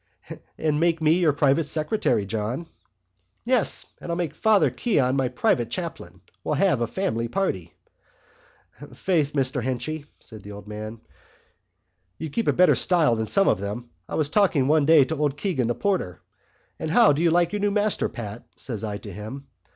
"And 0.57 0.79
make 0.79 0.99
me 0.99 1.19
your 1.19 1.31
private 1.31 1.65
secretary, 1.65 2.25
John." 2.25 2.65
"Yes. 3.45 3.85
And 4.01 4.11
I'll 4.11 4.15
make 4.15 4.33
Father 4.33 4.71
Keon 4.71 5.15
my 5.15 5.27
private 5.27 5.69
chaplain. 5.69 6.21
We'll 6.43 6.55
have 6.55 6.81
a 6.81 6.87
family 6.87 7.27
party." 7.27 7.75
"Faith, 8.95 9.33
Mr 9.33 9.61
Henchy," 9.61 10.07
said 10.19 10.41
the 10.41 10.53
old 10.53 10.67
man, 10.67 11.01
"you'd 12.17 12.33
keep 12.33 12.47
up 12.47 12.55
better 12.55 12.73
style 12.75 13.15
than 13.15 13.27
some 13.27 13.47
of 13.47 13.59
them. 13.59 13.91
I 14.09 14.15
was 14.15 14.27
talking 14.29 14.67
one 14.67 14.87
day 14.87 15.05
to 15.05 15.15
old 15.15 15.37
Keegan, 15.37 15.67
the 15.67 15.75
porter. 15.75 16.19
'And 16.79 16.89
how 16.89 17.13
do 17.13 17.21
you 17.21 17.29
like 17.29 17.53
your 17.53 17.59
new 17.61 17.69
master, 17.69 18.09
Pat?' 18.09 18.47
says 18.57 18.83
I 18.83 18.97
to 18.97 19.13
him. 19.13 19.45